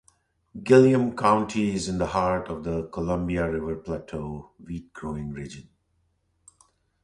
[0.63, 5.69] Gilliam County is in the heart of the Columbia River Plateau wheat-growing region.